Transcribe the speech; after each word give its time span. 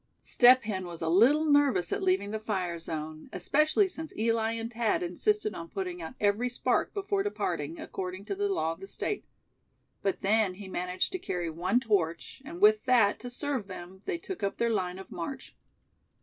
Step 0.23 0.63
Hen 0.63 0.87
was 0.87 1.03
a 1.03 1.07
little 1.07 1.45
nervous 1.45 1.91
at 1.93 2.01
leaving 2.01 2.31
the 2.31 2.39
fire 2.39 2.79
zone, 2.79 3.29
especially 3.31 3.87
since 3.87 4.11
Eli 4.17 4.53
and 4.53 4.73
Thad 4.73 5.03
insisted 5.03 5.53
on 5.53 5.69
putting 5.69 6.01
out 6.01 6.15
every 6.19 6.49
spark 6.49 6.91
before 6.91 7.21
departing, 7.21 7.79
according 7.79 8.25
to 8.25 8.33
the 8.33 8.49
law 8.49 8.71
of 8.71 8.79
the 8.79 8.87
State; 8.87 9.23
but 10.01 10.21
then 10.21 10.55
he 10.55 10.67
managed 10.67 11.11
to 11.11 11.19
carry 11.19 11.51
one 11.51 11.79
torch, 11.79 12.41
and 12.43 12.59
with 12.59 12.83
that 12.85 13.19
to 13.19 13.29
serve 13.29 13.67
them, 13.67 13.99
they 14.05 14.17
took 14.17 14.41
up 14.41 14.57
their 14.57 14.71
line 14.71 14.97
of 14.97 15.11
march. 15.11 15.55